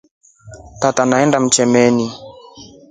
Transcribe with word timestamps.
Tata 0.81 1.03
nyaenda 1.05 1.37
mtemani. 1.39 2.05